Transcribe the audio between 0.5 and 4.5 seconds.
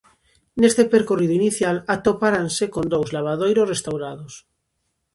Neste percorrido inicial, atoparanse con dous lavadoiros restaurados.